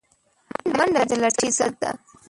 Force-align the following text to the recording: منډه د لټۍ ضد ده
منډه 0.77 1.01
د 1.09 1.11
لټۍ 1.21 1.49
ضد 1.57 1.73
ده 1.81 1.91